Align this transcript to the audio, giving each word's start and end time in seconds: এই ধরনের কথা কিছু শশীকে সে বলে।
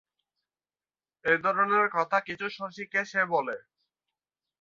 এই 1.25 1.37
ধরনের 1.43 1.87
কথা 1.93 2.17
কিছু 2.27 2.47
শশীকে 2.49 3.01
সে 3.05 3.21
বলে। 3.33 3.55